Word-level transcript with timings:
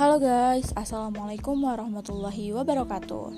Halo 0.00 0.16
guys, 0.16 0.72
Assalamualaikum 0.80 1.60
warahmatullahi 1.60 2.56
wabarakatuh 2.56 3.36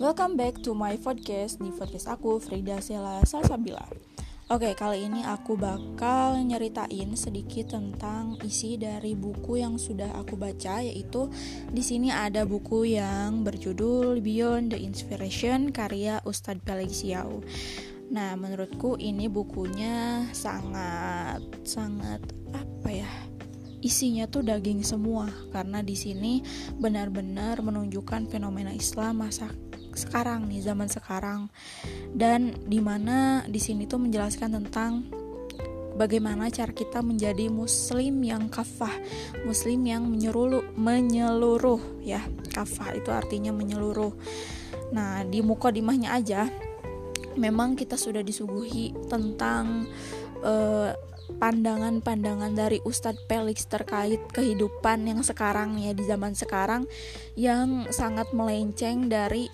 Welcome 0.00 0.32
back 0.32 0.56
to 0.64 0.72
my 0.72 0.96
podcast 0.96 1.60
Di 1.60 1.68
podcast 1.76 2.08
aku, 2.08 2.40
Frida 2.40 2.80
Sela 2.80 3.20
Salsabila 3.28 3.84
Oke, 4.48 4.72
kali 4.72 5.04
ini 5.04 5.20
aku 5.28 5.60
bakal 5.60 6.40
nyeritain 6.40 7.12
sedikit 7.20 7.76
tentang 7.76 8.40
isi 8.40 8.80
dari 8.80 9.12
buku 9.12 9.60
yang 9.60 9.76
sudah 9.76 10.08
aku 10.16 10.40
baca 10.40 10.80
yaitu 10.80 11.28
di 11.68 11.84
sini 11.84 12.08
ada 12.08 12.48
buku 12.48 12.96
yang 12.96 13.44
berjudul 13.44 14.24
Beyond 14.24 14.72
the 14.72 14.80
Inspiration 14.80 15.68
karya 15.68 16.24
Ustadz 16.24 16.64
Felix 16.64 17.04
Yau. 17.04 17.44
Nah, 18.08 18.40
menurutku 18.40 18.96
ini 18.96 19.28
bukunya 19.28 20.24
sangat 20.32 21.44
sangat 21.68 22.24
apa 22.56 22.88
ya? 22.88 23.29
Isinya 23.80 24.28
tuh 24.28 24.44
daging 24.44 24.84
semua 24.84 25.28
karena 25.52 25.80
di 25.80 25.96
sini 25.96 26.44
benar-benar 26.76 27.64
menunjukkan 27.64 28.28
fenomena 28.28 28.76
Islam 28.76 29.24
masa 29.24 29.48
sekarang 29.96 30.46
nih, 30.46 30.62
zaman 30.62 30.86
sekarang. 30.86 31.48
Dan 32.12 32.54
di 32.68 32.78
mana 32.78 33.42
di 33.48 33.58
sini 33.58 33.88
tuh 33.88 33.98
menjelaskan 33.98 34.60
tentang 34.62 35.08
bagaimana 35.96 36.48
cara 36.48 36.70
kita 36.72 37.02
menjadi 37.02 37.50
muslim 37.50 38.22
yang 38.24 38.48
kafah, 38.48 38.92
muslim 39.44 39.84
yang 39.84 40.06
menyeluruh, 40.06 40.76
menyeluruh 40.76 42.04
ya. 42.04 42.22
Kafah 42.52 42.96
itu 42.96 43.10
artinya 43.10 43.50
menyeluruh. 43.50 44.12
Nah, 44.94 45.22
di 45.26 45.40
mukodimahnya 45.40 46.14
aja 46.14 46.50
memang 47.38 47.78
kita 47.78 47.94
sudah 47.94 48.20
disuguhi 48.20 48.92
tentang 49.06 49.86
pandangan 50.40 51.09
pandangan-pandangan 51.36 52.52
dari 52.56 52.82
Ustadz 52.82 53.26
Felix 53.30 53.68
terkait 53.68 54.20
kehidupan 54.34 55.06
yang 55.06 55.20
sekarang 55.22 55.78
ya 55.78 55.94
di 55.94 56.04
zaman 56.06 56.34
sekarang 56.34 56.88
yang 57.38 57.86
sangat 57.94 58.30
melenceng 58.34 59.06
dari 59.06 59.46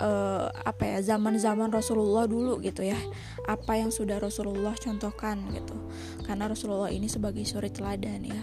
uh, 0.00 0.48
apa 0.64 0.96
ya 0.96 0.98
zaman-zaman 1.14 1.68
Rasulullah 1.68 2.24
dulu 2.24 2.58
gitu 2.64 2.82
ya. 2.82 2.98
Apa 3.44 3.78
yang 3.78 3.92
sudah 3.92 4.16
Rasulullah 4.18 4.72
contohkan 4.76 5.40
gitu. 5.52 5.76
Karena 6.24 6.48
Rasulullah 6.48 6.90
ini 6.90 7.06
sebagai 7.06 7.44
suri 7.44 7.68
teladan 7.68 8.24
ya 8.24 8.42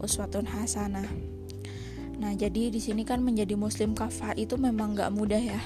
uswatun 0.00 0.46
hasanah. 0.46 1.08
Nah 2.16 2.32
jadi 2.32 2.72
di 2.72 2.80
sini 2.80 3.04
kan 3.04 3.20
menjadi 3.20 3.54
muslim 3.58 3.92
kafah 3.92 4.32
itu 4.38 4.56
memang 4.56 4.96
nggak 4.96 5.12
mudah 5.12 5.40
ya. 5.40 5.60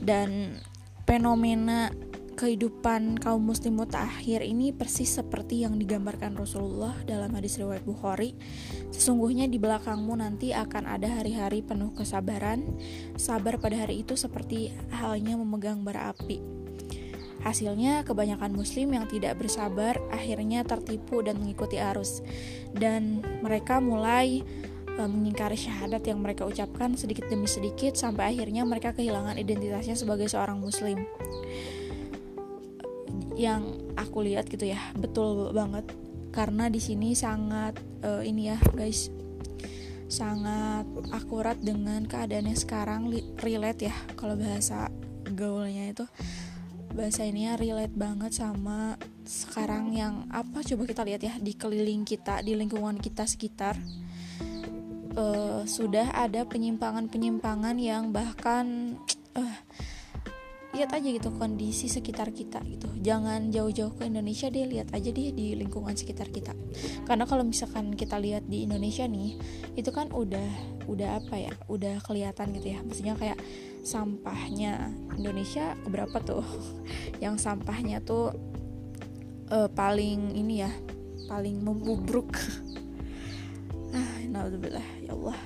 Dan 0.00 0.60
fenomena 1.06 1.94
kehidupan 2.36 3.16
kaum 3.16 3.40
muslim 3.40 3.80
mutakhir 3.80 4.44
ini 4.44 4.70
persis 4.70 5.16
seperti 5.16 5.64
yang 5.64 5.80
digambarkan 5.80 6.36
Rasulullah 6.36 6.92
dalam 7.08 7.32
hadis 7.32 7.56
riwayat 7.56 7.82
Bukhari. 7.88 8.36
Sesungguhnya 8.92 9.48
di 9.48 9.56
belakangmu 9.56 10.12
nanti 10.20 10.52
akan 10.52 10.84
ada 10.84 11.08
hari-hari 11.08 11.64
penuh 11.64 11.96
kesabaran. 11.96 12.76
Sabar 13.16 13.56
pada 13.56 13.80
hari 13.80 14.04
itu 14.04 14.14
seperti 14.14 14.68
halnya 14.92 15.40
memegang 15.40 15.80
bara 15.80 16.12
api. 16.12 16.38
Hasilnya 17.40 18.04
kebanyakan 18.04 18.52
muslim 18.52 18.92
yang 18.92 19.08
tidak 19.08 19.40
bersabar 19.40 19.96
akhirnya 20.12 20.60
tertipu 20.62 21.24
dan 21.24 21.40
mengikuti 21.40 21.80
arus. 21.80 22.20
Dan 22.76 23.24
mereka 23.40 23.80
mulai 23.80 24.44
E, 24.96 25.04
mengingkari 25.04 25.60
syahadat 25.60 26.08
yang 26.08 26.24
mereka 26.24 26.48
ucapkan 26.48 26.96
sedikit 26.96 27.28
demi 27.28 27.44
sedikit 27.44 27.92
sampai 28.00 28.32
akhirnya 28.32 28.64
mereka 28.64 28.96
kehilangan 28.96 29.36
identitasnya 29.36 29.92
sebagai 29.92 30.24
seorang 30.24 30.56
muslim 30.56 31.04
yang 33.36 33.92
aku 34.00 34.24
lihat 34.24 34.48
gitu 34.48 34.66
ya 34.66 34.80
betul 34.96 35.52
banget. 35.52 35.84
Karena 36.32 36.68
di 36.68 36.80
sini 36.80 37.12
sangat 37.12 37.76
uh, 38.04 38.24
ini 38.24 38.50
ya 38.52 38.58
guys 38.72 39.12
sangat 40.06 40.86
akurat 41.10 41.58
dengan 41.58 42.06
keadaannya 42.06 42.54
sekarang 42.54 43.10
relate 43.42 43.92
ya 43.92 43.96
kalau 44.16 44.34
bahasa 44.34 44.88
gaulnya 45.28 45.92
itu. 45.92 46.08
Bahasa 46.96 47.28
ini 47.28 47.44
ya 47.44 47.60
relate 47.60 47.92
banget 47.92 48.40
sama 48.40 48.96
sekarang 49.26 49.92
yang 49.92 50.24
apa 50.32 50.64
coba 50.64 50.86
kita 50.88 51.02
lihat 51.04 51.20
ya 51.20 51.34
di 51.36 51.52
keliling 51.52 52.06
kita 52.08 52.40
di 52.40 52.56
lingkungan 52.56 52.96
kita 52.96 53.28
sekitar. 53.28 53.76
Uh, 55.16 55.64
sudah 55.64 56.12
ada 56.12 56.44
penyimpangan-penyimpangan 56.44 57.80
yang 57.80 58.12
bahkan 58.12 58.96
uh, 59.32 59.56
lihat 60.76 60.92
aja 60.92 61.08
gitu 61.08 61.32
kondisi 61.32 61.88
sekitar 61.88 62.36
kita 62.36 62.60
gitu. 62.68 62.92
Jangan 63.00 63.48
jauh-jauh 63.48 63.96
ke 63.96 64.04
Indonesia 64.04 64.52
deh 64.52 64.68
lihat 64.68 64.92
aja 64.92 65.08
deh 65.08 65.32
di 65.32 65.56
lingkungan 65.56 65.96
sekitar 65.96 66.28
kita. 66.28 66.52
Karena 67.08 67.24
kalau 67.24 67.48
misalkan 67.48 67.96
kita 67.96 68.20
lihat 68.20 68.44
di 68.44 68.68
Indonesia 68.68 69.08
nih 69.08 69.40
itu 69.72 69.88
kan 69.88 70.12
udah 70.12 70.76
udah 70.84 71.18
apa 71.18 71.34
ya 71.40 71.52
udah 71.72 72.04
kelihatan 72.04 72.52
gitu 72.52 72.76
ya. 72.76 72.78
Maksudnya 72.84 73.16
kayak 73.16 73.40
sampahnya 73.80 74.92
Indonesia 75.16 75.72
berapa 75.88 76.20
tuh? 76.20 76.44
Yang 77.24 77.40
sampahnya 77.40 78.04
tuh 78.04 78.36
uh, 79.48 79.72
paling 79.72 80.36
ini 80.36 80.60
ya 80.60 80.70
paling 81.24 81.56
membubruk. 81.64 82.36
Naudzubillah 84.32 84.84
ya 85.00 85.16
Allah. 85.16 85.38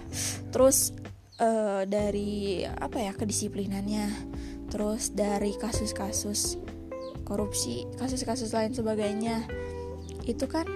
Terus 0.51 0.91
uh, 1.41 1.83
dari 1.89 2.63
apa 2.67 3.01
ya 3.01 3.13
kedisiplinannya 3.17 4.30
terus 4.71 5.11
dari 5.13 5.53
kasus-kasus 5.59 6.57
korupsi 7.27 7.87
kasus-kasus 7.99 8.51
lain 8.51 8.75
sebagainya 8.75 9.47
itu 10.27 10.47
kan 10.51 10.67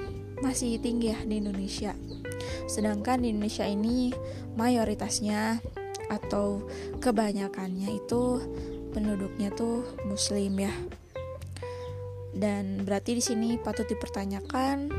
masih 0.42 0.76
tinggi 0.82 1.14
ya 1.14 1.18
di 1.22 1.38
Indonesia. 1.40 1.94
Sedangkan 2.66 3.22
di 3.22 3.30
Indonesia 3.32 3.64
ini 3.64 4.10
mayoritasnya 4.58 5.62
atau 6.10 6.66
kebanyakannya 7.00 7.96
itu 7.96 8.42
penduduknya 8.92 9.54
tuh 9.54 9.86
muslim 10.04 10.58
ya. 10.58 10.74
Dan 12.34 12.82
berarti 12.82 13.18
di 13.18 13.22
sini 13.22 13.48
patut 13.62 13.86
dipertanyakan 13.86 14.90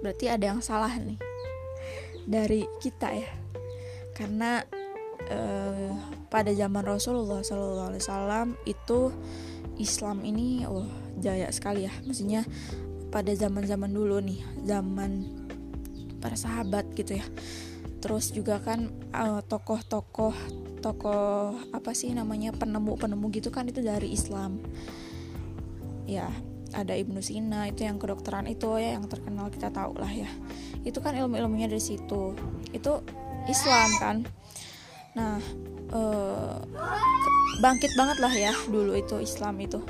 berarti 0.00 0.30
ada 0.30 0.56
yang 0.56 0.62
salah 0.62 0.94
nih 0.94 1.18
dari 2.24 2.64
kita 2.78 3.12
ya. 3.12 3.30
Karena 4.14 4.62
uh, 5.30 5.94
pada 6.28 6.50
zaman 6.52 6.82
Rasulullah 6.84 7.42
SAW 7.42 8.54
itu 8.66 9.14
Islam 9.80 10.22
ini 10.26 10.68
oh 10.68 10.86
jaya 11.18 11.48
sekali 11.50 11.88
ya. 11.88 11.92
Maksudnya 12.04 12.44
pada 13.10 13.32
zaman-zaman 13.34 13.90
dulu 13.90 14.22
nih 14.22 14.40
zaman 14.66 15.26
para 16.20 16.36
sahabat 16.36 16.86
gitu 16.94 17.18
ya. 17.18 17.26
Terus 18.00 18.32
juga 18.32 18.60
kan 18.60 18.92
tokoh 19.48 19.80
tokoh-tokoh 19.84 20.36
tokoh 20.80 21.52
apa 21.76 21.92
sih 21.92 22.16
namanya 22.16 22.56
penemu-penemu 22.56 23.26
gitu 23.32 23.48
kan 23.52 23.68
itu 23.68 23.80
dari 23.84 24.12
Islam. 24.12 24.60
Ya 26.08 26.28
ada 26.70 26.94
Ibnu 26.94 27.18
Sina 27.18 27.66
itu 27.66 27.82
yang 27.82 27.98
kedokteran 27.98 28.46
itu 28.46 28.78
ya 28.78 28.94
yang 28.94 29.10
terkenal 29.10 29.50
kita 29.50 29.74
tahu 29.74 29.98
lah 29.98 30.12
ya. 30.12 30.30
Itu 30.86 31.02
kan 31.04 31.18
ilmu-ilmunya 31.18 31.68
dari 31.68 31.82
situ. 31.82 32.36
Itu 32.72 33.04
Islam 33.48 33.88
kan 33.98 34.16
nah 35.10 35.42
uh, 35.90 36.58
bangkit 37.58 37.92
banget 37.98 38.18
lah 38.22 38.32
ya 38.32 38.52
dulu 38.70 38.94
itu 38.96 39.18
Islam 39.20 39.58
itu. 39.60 39.82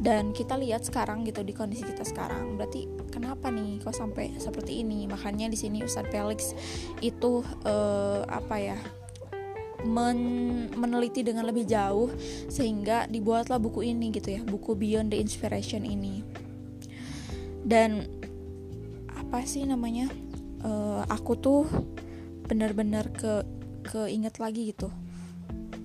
Dan 0.00 0.32
kita 0.32 0.56
lihat 0.56 0.88
sekarang 0.88 1.28
gitu 1.28 1.44
di 1.44 1.52
kondisi 1.52 1.84
kita 1.84 2.08
sekarang. 2.08 2.56
Berarti 2.56 2.88
kenapa 3.12 3.52
nih 3.52 3.84
kok 3.84 3.92
sampai 3.92 4.32
seperti 4.40 4.80
ini? 4.80 5.04
Makanya 5.04 5.52
di 5.52 5.60
sini 5.60 5.84
Ustadz 5.84 6.08
Felix 6.08 6.56
itu 7.04 7.44
uh, 7.68 8.24
apa 8.24 8.56
ya 8.56 8.78
men 9.84 10.68
meneliti 10.76 11.24
dengan 11.24 11.48
lebih 11.48 11.64
jauh 11.68 12.12
sehingga 12.48 13.08
dibuatlah 13.08 13.60
buku 13.60 13.92
ini 13.92 14.12
gitu 14.12 14.40
ya 14.40 14.40
buku 14.40 14.72
Beyond 14.72 15.12
the 15.12 15.20
Inspiration 15.20 15.84
ini. 15.84 16.24
Dan 17.60 18.08
apa 19.12 19.44
sih 19.44 19.68
namanya 19.68 20.08
uh, 20.64 21.04
aku 21.12 21.36
tuh 21.36 21.68
benar-benar 22.48 23.12
ke 23.12 23.44
keinget 23.84 24.36
lagi 24.42 24.72
gitu. 24.74 24.88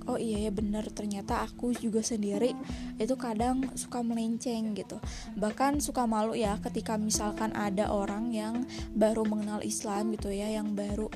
Oh 0.06 0.22
iya 0.22 0.50
ya 0.50 0.52
bener. 0.54 0.86
Ternyata 0.94 1.42
aku 1.42 1.74
juga 1.74 2.06
sendiri 2.06 2.54
itu 3.02 3.16
kadang 3.18 3.74
suka 3.74 4.06
melenceng 4.06 4.78
gitu. 4.78 5.02
Bahkan 5.34 5.82
suka 5.82 6.06
malu 6.06 6.38
ya 6.38 6.62
ketika 6.62 6.96
misalkan 6.96 7.52
ada 7.58 7.90
orang 7.90 8.30
yang 8.30 8.70
baru 8.94 9.26
mengenal 9.26 9.66
Islam 9.66 10.14
gitu 10.14 10.30
ya 10.30 10.50
yang 10.54 10.78
baru 10.78 11.10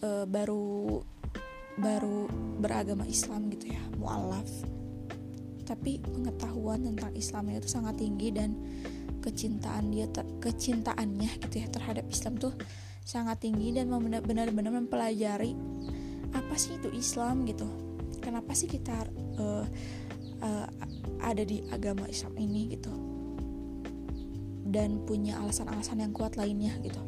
uh, 0.00 0.24
baru 0.24 1.04
baru 1.76 2.28
beragama 2.60 3.04
Islam 3.04 3.52
gitu 3.52 3.76
ya 3.76 3.82
mualaf. 4.00 4.48
Tapi 5.68 6.00
pengetahuan 6.02 6.82
tentang 6.82 7.12
Islamnya 7.14 7.62
itu 7.62 7.70
sangat 7.70 8.00
tinggi 8.00 8.32
dan 8.34 8.56
kecintaan 9.20 9.92
dia 9.92 10.08
ter, 10.08 10.24
kecintaannya 10.40 11.30
gitu 11.44 11.60
ya 11.60 11.68
terhadap 11.68 12.08
Islam 12.08 12.40
tuh 12.40 12.56
sangat 13.04 13.44
tinggi 13.44 13.76
dan 13.76 13.92
benar-benar 13.92 14.72
mempelajari 14.72 15.52
apa 16.34 16.54
sih 16.56 16.76
itu 16.76 16.88
Islam? 16.92 17.46
gitu. 17.48 17.66
Kenapa 18.20 18.52
sih 18.52 18.68
kita 18.68 19.08
uh, 19.40 19.64
uh, 20.44 20.68
ada 21.24 21.42
di 21.42 21.64
agama 21.72 22.04
Islam 22.06 22.36
ini? 22.36 22.76
gitu. 22.76 22.92
Dan 24.70 25.02
punya 25.02 25.40
alasan-alasan 25.42 26.04
yang 26.04 26.12
kuat 26.14 26.38
lainnya 26.38 26.76
gitu. 26.84 27.02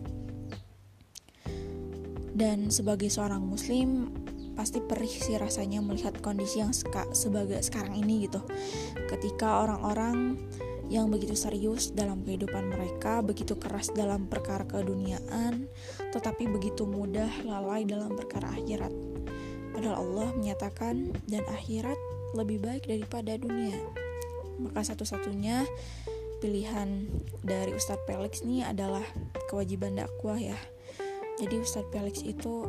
Dan 2.32 2.72
sebagai 2.72 3.12
seorang 3.12 3.44
muslim 3.44 4.10
pasti 4.52 4.80
perih 4.80 5.08
sih 5.08 5.36
rasanya 5.36 5.80
melihat 5.80 6.16
kondisi 6.20 6.60
yang 6.60 6.72
seka, 6.72 7.08
sebagai 7.12 7.60
sekarang 7.60 7.96
ini 7.96 8.26
gitu. 8.28 8.40
Ketika 9.08 9.64
orang-orang 9.64 10.40
yang 10.92 11.08
begitu 11.08 11.32
serius 11.32 11.92
dalam 11.92 12.20
kehidupan 12.20 12.68
mereka, 12.68 13.24
begitu 13.24 13.56
keras 13.56 13.88
dalam 13.96 14.28
perkara 14.28 14.68
keduniaan, 14.68 15.68
tetapi 16.12 16.48
begitu 16.52 16.84
mudah 16.84 17.32
lalai 17.48 17.88
dalam 17.88 18.12
perkara 18.12 18.52
akhirat. 18.52 19.11
Padahal 19.72 20.04
Allah 20.04 20.28
menyatakan 20.36 21.16
dan 21.26 21.42
akhirat 21.48 21.96
lebih 22.36 22.60
baik 22.60 22.88
daripada 22.88 23.36
dunia. 23.36 23.76
Maka 24.60 24.84
satu-satunya 24.92 25.64
pilihan 26.44 27.08
dari 27.40 27.72
Ustadz 27.72 28.04
Felix 28.04 28.44
ini 28.44 28.62
adalah 28.62 29.02
kewajiban 29.48 29.96
dakwah 29.96 30.36
ya. 30.36 30.56
Jadi 31.40 31.58
Ustadz 31.58 31.90
Felix 31.90 32.20
itu 32.20 32.68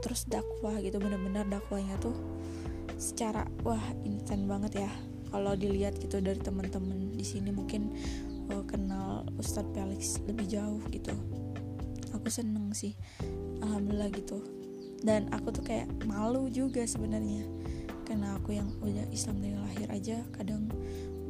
terus 0.00 0.22
dakwah 0.30 0.78
gitu 0.78 1.02
bener-bener 1.02 1.42
dakwahnya 1.50 1.98
tuh 1.98 2.14
secara 2.96 3.44
wah 3.66 3.82
instan 4.06 4.48
banget 4.48 4.86
ya 4.86 4.90
kalau 5.28 5.52
dilihat 5.52 5.98
gitu 6.00 6.22
dari 6.22 6.40
teman-teman 6.40 7.12
di 7.12 7.26
sini 7.26 7.52
mungkin 7.52 7.92
uh, 8.54 8.64
kenal 8.64 9.26
Ustadz 9.36 9.68
Felix 9.76 10.22
lebih 10.24 10.48
jauh 10.48 10.80
gitu 10.88 11.12
aku 12.16 12.28
seneng 12.32 12.72
sih 12.72 12.96
alhamdulillah 13.60 14.08
gitu 14.16 14.40
dan 15.06 15.30
aku 15.30 15.54
tuh 15.54 15.62
kayak 15.62 15.86
malu 16.02 16.50
juga 16.50 16.82
sebenarnya. 16.82 17.46
Karena 18.02 18.34
aku 18.34 18.58
yang 18.58 18.66
udah 18.82 19.06
Islam 19.14 19.38
dari 19.38 19.54
lahir 19.54 19.88
aja 19.94 20.18
kadang 20.34 20.66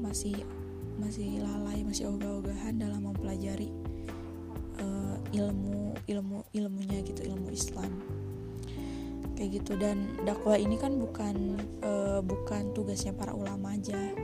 masih 0.01 0.33
masih 0.97 1.45
lalai 1.45 1.85
masih 1.85 2.09
ogah-ogahan 2.09 2.81
dalam 2.81 3.05
mempelajari 3.05 3.69
uh, 4.81 5.21
ilmu 5.37 5.93
ilmu 6.09 6.49
ilmunya 6.57 7.05
gitu 7.05 7.21
ilmu 7.29 7.53
Islam. 7.53 7.93
Kayak 9.37 9.61
gitu. 9.61 9.77
Dan 9.77 10.17
dakwah 10.25 10.57
ini 10.57 10.81
kan 10.81 10.97
bukan 10.97 11.61
uh, 11.85 12.25
bukan 12.25 12.73
tugasnya 12.73 13.13
para 13.13 13.37
ulama 13.37 13.77
aja. 13.77 14.17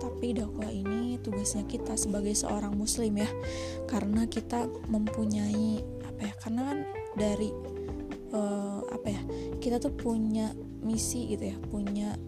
Tapi 0.00 0.32
dakwah 0.32 0.72
ini 0.72 1.20
tugasnya 1.20 1.68
kita 1.68 1.92
sebagai 2.00 2.32
seorang 2.32 2.72
muslim 2.72 3.20
ya. 3.20 3.28
Karena 3.84 4.24
kita 4.24 4.64
mempunyai 4.88 5.84
apa 6.08 6.20
ya 6.24 6.34
karena 6.40 6.60
kan 6.72 6.78
dari 7.20 7.73
uh, 8.34 8.82
apa 8.90 9.08
ya 9.08 9.22
kita 9.62 9.78
tuh 9.78 9.94
punya 9.94 10.50
misi 10.82 11.30
gitu 11.30 11.54
ya 11.54 11.56
punya 11.70 12.18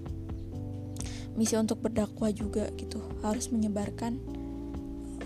misi 1.37 1.55
untuk 1.55 1.85
berdakwah 1.85 2.33
juga 2.33 2.73
gitu. 2.81 2.99
Harus 3.21 3.53
menyebarkan 3.53 4.19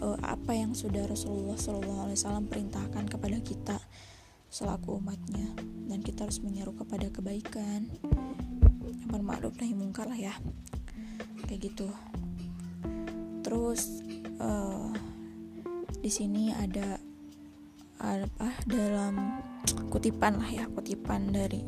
uh, 0.02 0.18
apa 0.20 0.52
yang 0.52 0.74
sudah 0.74 1.06
Rasulullah 1.06 1.54
SAW 1.56 2.50
perintahkan 2.50 3.06
kepada 3.06 3.38
kita 3.40 3.78
selaku 4.50 4.98
umatnya. 4.98 5.54
Dan 5.86 6.02
kita 6.02 6.26
harus 6.26 6.42
menyeru 6.42 6.74
kepada 6.74 7.06
kebaikan 7.10 7.86
amar 9.10 9.22
ma'ruf 9.22 9.54
nahi 9.58 9.74
mungkar 9.74 10.10
lah 10.10 10.18
ya. 10.18 10.34
Kayak 11.46 11.70
gitu. 11.72 11.88
Terus 13.46 14.02
uh, 14.42 14.90
di 16.02 16.10
sini 16.10 16.50
ada 16.50 16.98
apa 18.00 18.48
dalam 18.66 19.44
kutipan 19.90 20.38
lah 20.38 20.50
ya 20.50 20.64
kutipan 20.70 21.34
dari 21.34 21.62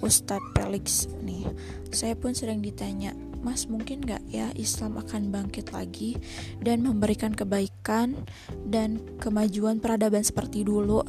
Ustadz 0.00 0.56
Felix 0.56 1.10
nih 1.20 1.44
saya 1.92 2.16
pun 2.16 2.32
sering 2.32 2.64
ditanya 2.64 3.12
Mas 3.40 3.72
mungkin 3.72 4.04
gak 4.04 4.20
ya 4.28 4.52
Islam 4.52 5.00
akan 5.00 5.32
bangkit 5.32 5.72
lagi 5.72 6.20
dan 6.60 6.84
memberikan 6.84 7.32
kebaikan 7.32 8.16
dan 8.68 9.00
kemajuan 9.16 9.80
peradaban 9.80 10.20
seperti 10.20 10.60
dulu 10.60 11.00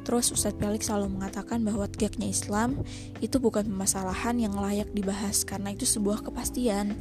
Terus 0.00 0.32
Ustadz 0.32 0.56
Felix 0.56 0.88
selalu 0.88 1.20
mengatakan 1.20 1.60
bahwa 1.60 1.84
tegaknya 1.84 2.32
Islam 2.32 2.80
itu 3.20 3.36
bukan 3.36 3.68
permasalahan 3.68 4.40
yang 4.40 4.56
layak 4.56 4.88
dibahas 4.96 5.44
karena 5.44 5.76
itu 5.76 5.84
sebuah 5.84 6.24
kepastian. 6.24 6.96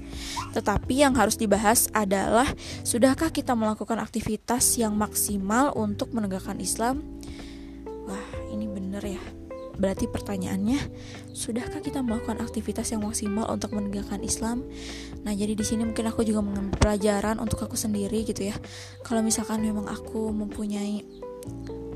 Tetapi 0.52 1.08
yang 1.08 1.16
harus 1.16 1.40
dibahas 1.40 1.88
adalah 1.96 2.46
sudahkah 2.84 3.32
kita 3.32 3.56
melakukan 3.56 3.98
aktivitas 4.04 4.76
yang 4.78 5.00
maksimal 5.00 5.72
untuk 5.80 6.12
menegakkan 6.12 6.60
Islam? 6.60 7.02
Wah, 8.10 8.26
ini 8.50 8.66
bener 8.66 9.06
ya. 9.06 9.22
Berarti 9.80 10.12
pertanyaannya, 10.12 10.82
sudahkah 11.32 11.80
kita 11.80 12.04
melakukan 12.04 12.42
aktivitas 12.44 12.92
yang 12.92 13.06
maksimal 13.06 13.48
untuk 13.48 13.72
menegakkan 13.72 14.20
Islam? 14.26 14.66
Nah, 15.24 15.32
jadi 15.32 15.56
di 15.56 15.64
sini 15.64 15.88
mungkin 15.88 16.10
aku 16.10 16.26
juga 16.28 16.44
mengambil 16.44 16.76
pelajaran 16.82 17.40
untuk 17.40 17.64
aku 17.64 17.78
sendiri 17.78 18.28
gitu 18.28 18.50
ya. 18.50 18.58
Kalau 19.08 19.24
misalkan 19.24 19.64
memang 19.64 19.88
aku 19.88 20.36
mempunyai 20.36 21.06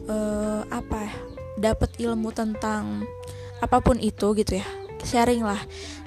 uh, 0.08 0.64
apa 0.72 0.98
ya 1.02 1.14
dapat 1.60 1.90
ilmu 2.02 2.34
tentang 2.34 3.04
apa 3.62 3.80
pun 3.80 3.96
itu 4.02 4.34
gitu 4.36 4.60
ya 4.60 4.68
sharing 5.04 5.44
lah 5.46 5.60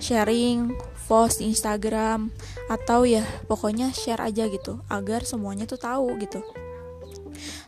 sharing 0.03 0.75
post 1.07 1.39
di 1.39 1.53
Instagram 1.53 2.35
atau 2.67 3.07
ya 3.07 3.23
pokoknya 3.47 3.95
share 3.95 4.21
aja 4.21 4.51
gitu 4.51 4.83
agar 4.91 5.23
semuanya 5.23 5.65
tuh 5.69 5.79
tahu 5.79 6.19
gitu 6.19 6.43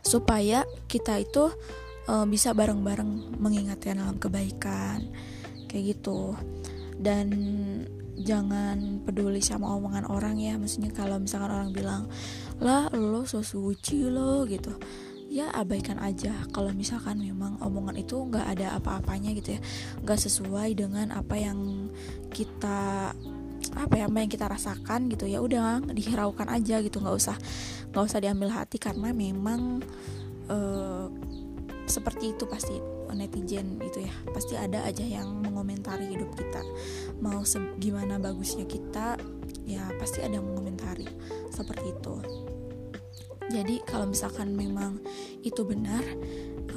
supaya 0.03 0.67
kita 0.91 1.21
itu 1.23 1.53
uh, 2.09 2.25
bisa 2.25 2.57
bareng-bareng 2.57 3.37
mengingatkan 3.37 4.01
dalam 4.01 4.17
kebaikan 4.17 5.05
kayak 5.69 5.95
gitu. 5.95 6.33
Dan 6.99 7.29
jangan 8.19 8.99
peduli 9.07 9.39
sama 9.39 9.71
omongan 9.79 10.03
orang 10.11 10.35
ya 10.43 10.59
maksudnya 10.59 10.91
kalau 10.91 11.15
misalkan 11.23 11.55
orang 11.55 11.71
bilang 11.71 12.11
lah 12.59 12.91
lo 12.91 13.23
so 13.29 13.45
suci 13.45 14.09
lo 14.09 14.43
gitu. 14.49 14.73
Ya 15.29 15.53
abaikan 15.53 16.01
aja. 16.01 16.33
Kalau 16.49 16.73
misalkan 16.73 17.21
memang 17.21 17.61
omongan 17.61 18.01
itu 18.01 18.17
nggak 18.17 18.57
ada 18.57 18.81
apa-apanya 18.81 19.37
gitu 19.37 19.55
ya 19.55 19.61
nggak 20.01 20.19
sesuai 20.25 20.73
dengan 20.73 21.13
apa 21.13 21.37
yang 21.37 21.87
kita 22.33 23.13
apa 23.69 23.93
ya 23.93 24.09
apa 24.09 24.17
yang 24.17 24.31
kita 24.33 24.49
rasakan 24.49 25.13
gitu 25.13 25.29
ya 25.29 25.39
udah 25.39 25.85
dihiraukan 25.93 26.49
aja 26.49 26.81
gitu. 26.81 26.97
Nggak 26.97 27.15
usah 27.15 27.37
nggak 27.93 28.03
usah 28.03 28.19
diambil 28.19 28.49
hati 28.51 28.81
karena 28.81 29.13
memang 29.13 29.85
uh, 30.49 31.07
seperti 31.89 32.37
itu 32.37 32.45
pasti 32.45 32.77
netizen 33.09 33.81
itu 33.81 34.05
ya. 34.05 34.13
Pasti 34.29 34.53
ada 34.53 34.85
aja 34.85 35.01
yang 35.01 35.41
mengomentari 35.41 36.13
hidup 36.13 36.29
kita. 36.37 36.61
Mau 37.17 37.41
gimana 37.81 38.21
bagusnya 38.21 38.69
kita 38.69 39.17
ya 39.65 39.89
pasti 39.97 40.21
ada 40.21 40.37
yang 40.37 40.45
mengomentari. 40.45 41.09
Seperti 41.49 41.89
itu. 41.89 42.15
Jadi 43.49 43.81
kalau 43.81 44.13
misalkan 44.13 44.53
memang 44.53 45.01
itu 45.41 45.65
benar 45.65 46.05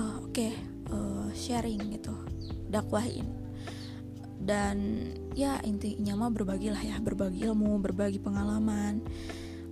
uh, 0.00 0.24
oke 0.24 0.32
okay, 0.32 0.56
uh, 0.88 1.28
eh, 1.28 1.36
sharing 1.36 1.92
gitu. 1.92 2.16
Dakwahin. 2.72 3.28
Dan 4.42 5.06
ya 5.36 5.60
intinya 5.62 6.16
mah 6.16 6.32
berbagi 6.32 6.72
lah 6.72 6.80
ya. 6.80 6.96
Berbagi 6.98 7.44
ilmu 7.44 7.76
berbagi 7.84 8.16
pengalaman. 8.18 9.04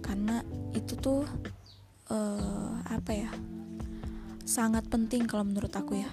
Karena 0.05 0.45
itu 0.77 0.95
tuh 1.01 1.25
uh, 2.13 2.77
apa 2.85 3.13
ya 3.17 3.33
sangat 4.51 4.91
penting 4.91 5.31
kalau 5.31 5.47
menurut 5.47 5.71
aku 5.71 6.03
ya. 6.03 6.11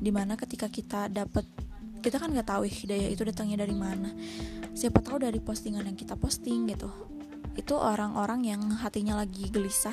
Di 0.00 0.08
mana 0.08 0.32
ketika 0.40 0.72
kita 0.72 1.12
dapat 1.12 1.44
kita 2.00 2.16
kan 2.16 2.32
nggak 2.32 2.48
tahu 2.48 2.64
hidayah 2.64 3.12
itu 3.12 3.20
datangnya 3.20 3.68
dari 3.68 3.76
mana. 3.76 4.16
Siapa 4.72 5.04
tahu 5.04 5.28
dari 5.28 5.36
postingan 5.44 5.84
yang 5.84 5.92
kita 5.92 6.16
posting 6.16 6.72
gitu. 6.72 6.88
Itu 7.52 7.76
orang-orang 7.76 8.48
yang 8.48 8.64
hatinya 8.80 9.20
lagi 9.20 9.52
gelisah 9.52 9.92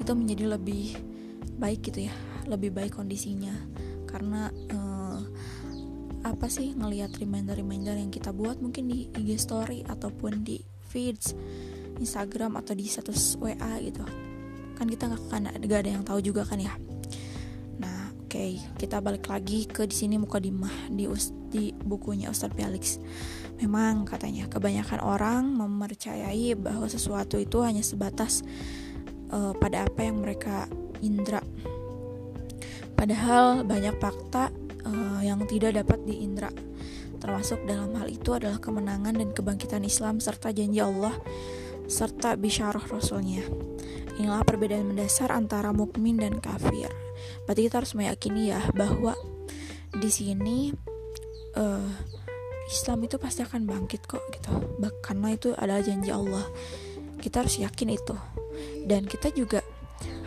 itu 0.00 0.08
menjadi 0.16 0.56
lebih 0.56 0.96
baik 1.60 1.92
gitu 1.92 2.08
ya. 2.08 2.14
Lebih 2.48 2.72
baik 2.72 2.96
kondisinya. 2.96 3.52
Karena 4.08 4.48
uh, 4.72 5.20
apa 6.24 6.48
sih 6.48 6.72
ngelihat 6.72 7.12
reminder-reminder 7.20 8.00
yang 8.00 8.08
kita 8.08 8.32
buat 8.32 8.56
mungkin 8.64 8.88
di 8.88 9.12
IG 9.12 9.36
story 9.36 9.84
ataupun 9.84 10.48
di 10.48 10.64
feeds 10.88 11.36
Instagram 12.00 12.56
atau 12.56 12.72
di 12.72 12.88
status 12.88 13.36
WA 13.36 13.76
gitu. 13.84 14.00
Kan 14.80 14.88
kita 14.88 15.12
nggak 15.12 15.60
gak 15.68 15.80
ada 15.84 15.90
yang 15.92 16.04
tahu 16.08 16.24
juga 16.24 16.48
kan 16.48 16.56
ya 16.56 16.72
okay, 18.32 18.56
kita 18.80 19.04
balik 19.04 19.28
lagi 19.28 19.68
ke 19.68 19.84
di 19.84 19.92
sini 19.92 20.16
muka 20.16 20.40
dimah 20.40 20.88
di 20.88 21.04
di 21.52 21.68
bukunya 21.76 22.32
Ustadz 22.32 22.56
Felix 22.56 22.96
Memang 23.62 24.02
katanya 24.02 24.50
kebanyakan 24.50 25.00
orang 25.06 25.54
mempercayai 25.54 26.58
bahwa 26.58 26.90
sesuatu 26.90 27.38
itu 27.38 27.62
hanya 27.62 27.78
sebatas 27.78 28.42
uh, 29.30 29.54
pada 29.54 29.86
apa 29.86 30.02
yang 30.02 30.18
mereka 30.18 30.66
indra. 30.98 31.38
Padahal 32.98 33.62
banyak 33.62 33.94
fakta 34.02 34.50
uh, 34.82 35.22
yang 35.22 35.46
tidak 35.46 35.78
dapat 35.78 36.02
diindra. 36.02 36.50
Termasuk 37.22 37.62
dalam 37.70 37.94
hal 37.94 38.10
itu 38.10 38.34
adalah 38.34 38.58
kemenangan 38.58 39.14
dan 39.14 39.30
kebangkitan 39.30 39.86
Islam 39.86 40.18
serta 40.18 40.50
janji 40.50 40.82
Allah 40.82 41.14
serta 41.86 42.34
bisyarah 42.34 42.82
Rasulnya. 42.90 43.46
Inilah 44.18 44.42
perbedaan 44.42 44.90
mendasar 44.90 45.30
antara 45.30 45.70
mukmin 45.70 46.18
dan 46.18 46.42
kafir. 46.42 46.90
Berarti 47.44 47.66
kita 47.66 47.82
harus 47.82 47.92
meyakini 47.98 48.52
ya 48.54 48.60
bahwa 48.72 49.16
di 49.92 50.08
sini 50.08 50.72
uh, 51.56 51.90
Islam 52.72 53.04
itu 53.04 53.20
pasti 53.20 53.44
akan 53.44 53.68
bangkit 53.68 54.08
kok 54.08 54.22
gitu. 54.32 54.52
Karena 55.04 55.34
itu 55.34 55.52
adalah 55.52 55.84
janji 55.84 56.08
Allah. 56.08 56.46
Kita 57.20 57.44
harus 57.44 57.60
yakin 57.60 57.88
itu. 57.92 58.16
Dan 58.88 59.04
kita 59.04 59.28
juga 59.34 59.60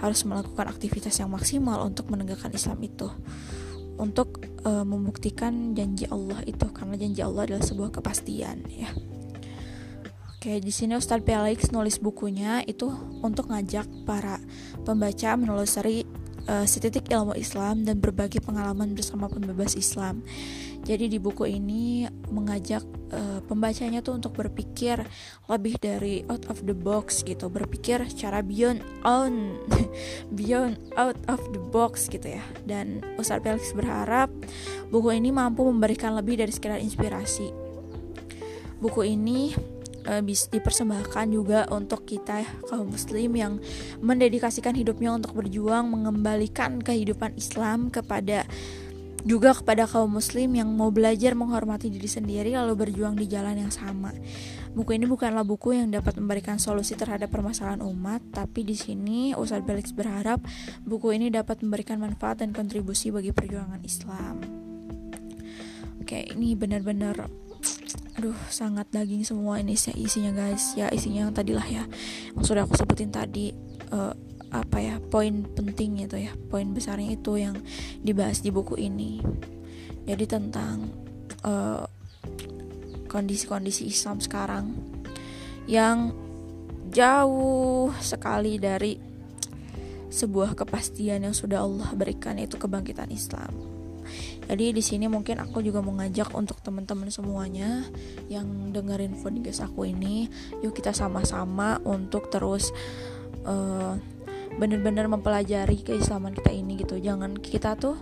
harus 0.03 0.21
melakukan 0.27 0.69
aktivitas 0.69 1.17
yang 1.17 1.31
maksimal 1.31 1.81
untuk 1.81 2.11
menegakkan 2.13 2.53
Islam 2.53 2.77
itu. 2.85 3.09
Untuk 3.95 4.43
uh, 4.67 4.85
membuktikan 4.85 5.73
janji 5.73 6.05
Allah 6.11 6.43
itu. 6.45 6.67
Karena 6.69 6.99
janji 6.99 7.21
Allah 7.25 7.49
adalah 7.49 7.63
sebuah 7.65 7.89
kepastian 7.95 8.61
ya. 8.69 8.91
Oke, 10.35 10.61
di 10.61 10.69
sini 10.69 10.93
Ustadz 10.93 11.25
Felix 11.25 11.73
nulis 11.73 11.97
bukunya. 11.97 12.61
Itu 12.69 12.93
untuk 13.25 13.49
ngajak 13.49 14.05
para 14.05 14.37
pembaca 14.85 15.33
menelusuri 15.33 16.05
uh, 16.47 16.65
setitik 16.65 17.09
ilmu 17.09 17.33
Islam 17.37 17.85
dan 17.85 18.01
berbagi 18.01 18.41
pengalaman 18.41 18.93
bersama 18.93 19.29
pembebas 19.29 19.77
Islam. 19.77 20.25
Jadi 20.85 21.09
di 21.09 21.17
buku 21.17 21.49
ini 21.49 22.05
mengajak 22.29 22.85
uh, 23.09 23.41
pembacanya 23.49 24.05
tuh 24.05 24.21
untuk 24.21 24.37
berpikir 24.37 25.01
lebih 25.49 25.81
dari 25.81 26.21
out 26.29 26.45
of 26.45 26.61
the 26.69 26.77
box 26.77 27.25
gitu, 27.25 27.49
berpikir 27.49 28.05
secara 28.05 28.45
beyond 28.45 28.85
on 29.01 29.57
beyond 30.37 30.77
out 30.93 31.17
of 31.25 31.41
the 31.57 31.61
box 31.73 32.05
gitu 32.05 32.37
ya. 32.37 32.43
Dan 32.69 33.01
Ustadz 33.17 33.41
Felix 33.41 33.73
berharap 33.73 34.29
buku 34.93 35.17
ini 35.17 35.33
mampu 35.33 35.65
memberikan 35.65 36.13
lebih 36.13 36.37
dari 36.37 36.53
sekedar 36.53 36.77
inspirasi. 36.77 37.49
Buku 38.77 39.01
ini 39.09 39.57
uh, 40.07 40.21
dipersembahkan 40.25 41.25
juga 41.33 41.65
untuk 41.73 42.05
kita 42.05 42.45
kaum 42.69 42.93
muslim 42.93 43.35
yang 43.35 43.53
mendedikasikan 43.99 44.77
hidupnya 44.77 45.13
untuk 45.17 45.35
berjuang 45.37 45.89
mengembalikan 45.89 46.81
kehidupan 46.81 47.35
Islam 47.35 47.89
kepada 47.89 48.45
juga 49.25 49.57
kepada 49.57 49.89
kaum 49.89 50.21
muslim 50.21 50.53
yang 50.53 50.69
mau 50.69 50.93
belajar 50.93 51.33
menghormati 51.33 51.89
diri 51.89 52.05
sendiri 52.05 52.53
lalu 52.53 52.85
berjuang 52.85 53.17
di 53.17 53.25
jalan 53.25 53.57
yang 53.57 53.73
sama. 53.73 54.13
Buku 54.77 54.93
ini 54.93 55.09
bukanlah 55.09 55.41
buku 55.41 55.73
yang 55.73 55.89
dapat 55.89 56.19
memberikan 56.21 56.61
solusi 56.61 56.93
terhadap 56.93 57.33
permasalahan 57.33 57.81
umat, 57.81 58.21
tapi 58.29 58.61
di 58.61 58.77
sini 58.77 59.33
Ustadz 59.33 59.65
Felix 59.65 59.89
berharap 59.95 60.43
buku 60.85 61.15
ini 61.15 61.33
dapat 61.33 61.65
memberikan 61.65 61.97
manfaat 61.97 62.45
dan 62.45 62.53
kontribusi 62.53 63.09
bagi 63.09 63.33
perjuangan 63.33 63.81
Islam. 63.81 64.45
Oke, 66.05 66.21
ini 66.37 66.53
benar-benar 66.53 67.44
aduh 68.15 68.35
sangat 68.47 68.87
daging 68.95 69.27
semua 69.27 69.59
ini 69.59 69.75
isinya 69.75 70.31
guys. 70.31 70.73
Ya 70.79 70.87
isinya 70.91 71.27
yang 71.27 71.33
tadilah 71.35 71.65
ya. 71.67 71.83
Yang 72.37 72.43
sudah 72.47 72.63
aku 72.63 72.79
sebutin 72.79 73.11
tadi 73.11 73.51
uh, 73.91 74.15
apa 74.55 74.77
ya 74.79 74.95
poin 75.03 75.43
penting 75.43 76.05
itu 76.05 76.15
ya. 76.15 76.31
Poin 76.47 76.71
besarnya 76.71 77.13
itu 77.13 77.35
yang 77.35 77.59
dibahas 77.99 78.39
di 78.39 78.49
buku 78.53 78.79
ini. 78.79 79.19
Jadi 80.05 80.25
tentang 80.29 80.85
eh, 81.41 81.83
kondisi-kondisi 83.09 83.89
Islam 83.89 84.21
sekarang 84.21 84.77
yang 85.65 86.13
jauh 86.93 87.89
sekali 87.97 88.61
dari 88.61 89.01
sebuah 90.13 90.53
kepastian 90.53 91.25
yang 91.25 91.35
sudah 91.35 91.65
Allah 91.65 91.89
berikan 91.97 92.37
yaitu 92.37 92.55
kebangkitan 92.61 93.09
Islam 93.09 93.74
jadi 94.45 94.69
di 94.69 94.83
sini 94.85 95.09
mungkin 95.09 95.41
aku 95.41 95.65
juga 95.65 95.81
mau 95.81 95.97
ngajak 95.97 96.37
untuk 96.37 96.61
teman-teman 96.61 97.09
semuanya 97.09 97.81
yang 98.29 98.69
dengerin 98.69 99.17
podcast 99.17 99.65
aku 99.65 99.89
ini, 99.89 100.29
yuk 100.61 100.77
kita 100.77 100.93
sama-sama 100.93 101.81
untuk 101.81 102.29
terus 102.29 102.69
uh, 103.49 103.97
bener-bener 104.61 105.09
mempelajari 105.09 105.81
keislaman 105.81 106.37
kita 106.37 106.53
ini 106.53 106.77
gitu. 106.77 107.01
Jangan 107.01 107.41
kita 107.41 107.73
tuh 107.73 107.97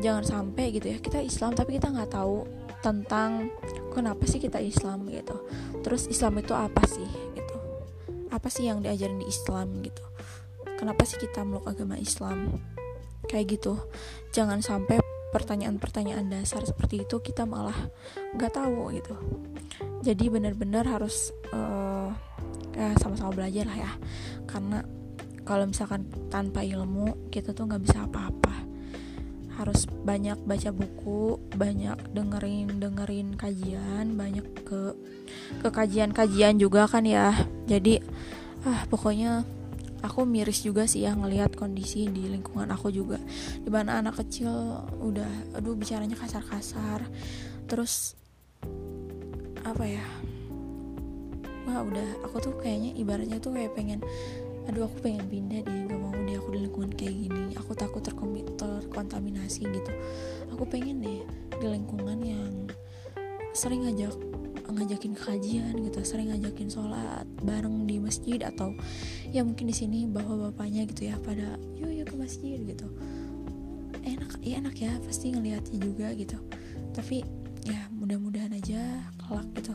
jangan 0.00 0.24
sampai 0.26 0.74
gitu 0.74 0.90
ya 0.90 0.98
kita 0.98 1.22
Islam 1.22 1.54
tapi 1.54 1.78
kita 1.78 1.86
nggak 1.94 2.18
tahu 2.18 2.42
tentang 2.82 3.46
kenapa 3.92 4.24
sih 4.24 4.40
kita 4.40 4.64
Islam 4.64 5.04
gitu. 5.12 5.36
Terus 5.84 6.08
Islam 6.08 6.40
itu 6.40 6.56
apa 6.56 6.80
sih 6.88 7.08
gitu? 7.36 7.56
Apa 8.32 8.48
sih 8.48 8.72
yang 8.72 8.80
diajarin 8.80 9.20
di 9.20 9.28
Islam 9.28 9.84
gitu? 9.84 10.04
Kenapa 10.80 11.04
sih 11.04 11.20
kita 11.20 11.44
meluk 11.44 11.68
agama 11.68 12.00
Islam? 12.00 12.56
Kayak 13.28 13.60
gitu. 13.60 13.80
Jangan 14.32 14.60
sampai 14.60 15.00
pertanyaan-pertanyaan 15.34 16.30
dasar 16.30 16.62
seperti 16.62 17.02
itu 17.02 17.18
kita 17.18 17.42
malah 17.42 17.74
nggak 18.38 18.54
tahu 18.54 18.94
gitu. 18.94 19.18
Jadi 20.06 20.30
benar-benar 20.30 20.86
harus 20.86 21.34
uh, 21.50 22.14
ya 22.70 22.94
sama-sama 23.02 23.34
belajar 23.34 23.66
lah 23.66 23.78
ya. 23.90 23.92
Karena 24.46 24.86
kalau 25.42 25.66
misalkan 25.66 26.06
tanpa 26.30 26.62
ilmu 26.62 27.34
kita 27.34 27.50
tuh 27.50 27.66
nggak 27.66 27.82
bisa 27.82 28.06
apa-apa. 28.06 28.54
Harus 29.58 29.86
banyak 29.86 30.38
baca 30.46 30.70
buku 30.70 31.38
banyak 31.54 31.98
dengerin 32.14 32.78
dengerin 32.78 33.34
kajian 33.34 34.14
banyak 34.14 34.46
ke 34.62 34.94
ke 35.58 35.68
kajian-kajian 35.70 36.62
juga 36.62 36.86
kan 36.86 37.02
ya. 37.02 37.34
Jadi 37.66 37.98
ah 38.64 38.86
pokoknya 38.86 39.42
aku 40.04 40.28
miris 40.28 40.60
juga 40.60 40.84
sih 40.84 41.08
ya 41.08 41.16
ngelihat 41.16 41.56
kondisi 41.56 42.04
di 42.12 42.28
lingkungan 42.28 42.68
aku 42.68 42.92
juga. 42.92 43.16
Di 43.64 43.72
mana 43.72 44.04
anak 44.04 44.20
kecil 44.20 44.52
udah 45.00 45.56
aduh 45.56 45.72
bicaranya 45.72 46.12
kasar-kasar. 46.12 47.08
Terus 47.64 48.12
apa 49.64 49.84
ya? 49.88 50.04
Wah 51.64 51.80
udah 51.80 52.28
aku 52.28 52.36
tuh 52.44 52.54
kayaknya 52.60 52.92
ibaratnya 53.00 53.40
tuh 53.40 53.56
kayak 53.56 53.72
pengen 53.72 54.04
aduh 54.68 54.88
aku 54.88 55.08
pengen 55.08 55.24
pindah 55.28 55.60
deh 55.60 55.76
nggak 55.88 56.00
mau 56.00 56.12
deh 56.12 56.36
aku 56.36 56.48
di 56.52 56.60
lingkungan 56.68 56.92
kayak 56.92 57.14
gini. 57.24 57.56
Aku 57.56 57.72
takut 57.72 58.04
terkontaminasi 58.04 59.64
gitu. 59.64 59.92
Aku 60.52 60.68
pengen 60.68 61.00
deh 61.00 61.24
di 61.56 61.66
lingkungan 61.66 62.20
yang 62.20 62.68
sering 63.56 63.88
ngajak 63.88 64.12
ngajakin 64.74 65.14
kajian 65.14 65.74
gitu 65.80 66.00
sering 66.02 66.34
ngajakin 66.34 66.68
sholat 66.68 67.26
bareng 67.40 67.86
di 67.86 68.02
masjid 68.02 68.42
atau 68.42 68.74
ya 69.30 69.46
mungkin 69.46 69.70
di 69.70 69.76
sini 69.76 70.04
bawa 70.10 70.50
bapaknya 70.50 70.84
gitu 70.90 71.08
ya 71.08 71.16
pada 71.22 71.56
yuk 71.78 71.90
yuk 71.90 72.06
ke 72.10 72.16
masjid 72.18 72.58
gitu. 72.60 72.86
Enak 74.04 74.36
ya 74.44 74.60
enak 74.60 74.76
ya 74.76 74.92
pasti 75.00 75.32
ngelihatnya 75.32 75.78
juga 75.80 76.12
gitu. 76.12 76.36
Tapi 76.92 77.24
ya 77.64 77.88
mudah-mudahan 77.94 78.52
aja 78.52 79.08
kelak 79.16 79.48
gitu 79.56 79.72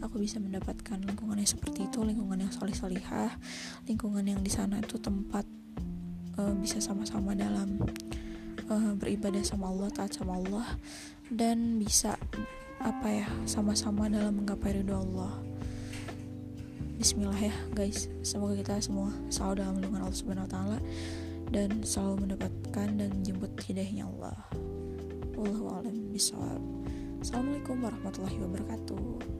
aku 0.00 0.22
bisa 0.22 0.38
mendapatkan 0.38 0.98
lingkungan 1.02 1.36
yang 1.36 1.50
seperti 1.50 1.84
itu 1.90 2.00
lingkungan 2.00 2.38
yang 2.40 2.52
solih 2.54 2.72
solihah 2.72 3.34
lingkungan 3.84 4.24
yang 4.24 4.40
di 4.40 4.48
sana 4.48 4.78
itu 4.78 4.96
tempat 4.96 5.44
uh, 6.38 6.54
bisa 6.56 6.78
sama-sama 6.78 7.34
dalam 7.34 7.82
uh, 8.70 8.92
beribadah 8.96 9.42
sama 9.42 9.68
Allah 9.68 9.90
taat 9.90 10.14
sama 10.14 10.38
Allah 10.38 10.66
dan 11.28 11.76
bisa 11.76 12.16
apa 12.82 13.08
ya 13.10 13.28
sama-sama 13.44 14.06
dalam 14.06 14.42
menggapai 14.42 14.78
ridho 14.78 14.94
Allah. 14.94 15.34
Bismillah 16.98 17.38
ya 17.38 17.54
guys. 17.74 18.10
Semoga 18.26 18.58
kita 18.58 18.82
semua 18.82 19.14
selalu 19.30 19.54
dalam 19.62 19.74
lindungan 19.78 20.02
Allah 20.06 20.18
Subhanahu 20.18 20.46
Wa 20.46 20.52
Taala 20.52 20.78
dan 21.54 21.82
selalu 21.86 22.26
mendapatkan 22.26 22.88
dan 22.98 23.08
menjemput 23.14 23.50
hidayahnya 23.62 24.04
Allah. 24.10 24.36
Wallahu 25.38 25.70
a'lam 25.78 26.10
bishawab. 26.10 26.62
Assalamualaikum 27.22 27.82
warahmatullahi 27.82 28.38
wabarakatuh 28.42 29.38